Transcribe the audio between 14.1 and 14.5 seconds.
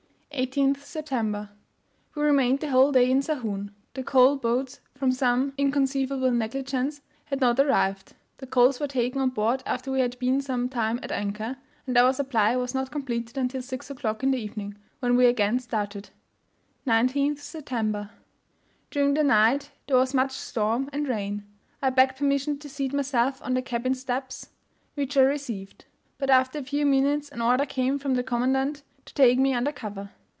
in the